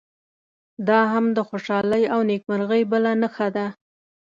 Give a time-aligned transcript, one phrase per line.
[0.87, 3.65] دا هم د خوشالۍ او نیکمرغۍ بله نښه ده.